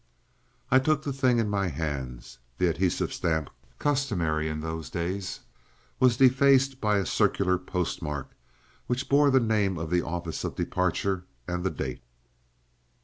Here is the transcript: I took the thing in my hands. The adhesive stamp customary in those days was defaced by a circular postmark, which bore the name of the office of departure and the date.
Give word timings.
I 0.71 0.79
took 0.79 1.03
the 1.03 1.13
thing 1.13 1.37
in 1.37 1.47
my 1.47 1.67
hands. 1.67 2.39
The 2.57 2.67
adhesive 2.67 3.13
stamp 3.13 3.51
customary 3.77 4.49
in 4.49 4.61
those 4.61 4.89
days 4.89 5.41
was 5.99 6.17
defaced 6.17 6.81
by 6.81 6.97
a 6.97 7.05
circular 7.05 7.59
postmark, 7.59 8.31
which 8.87 9.07
bore 9.07 9.29
the 9.29 9.39
name 9.39 9.77
of 9.77 9.91
the 9.91 10.01
office 10.01 10.43
of 10.43 10.55
departure 10.55 11.25
and 11.47 11.63
the 11.63 11.69
date. 11.69 12.01